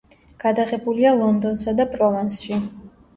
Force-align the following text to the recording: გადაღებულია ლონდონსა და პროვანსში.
გადაღებულია 0.43 1.11
ლონდონსა 1.19 1.73
და 1.81 1.87
პროვანსში. 1.97 2.59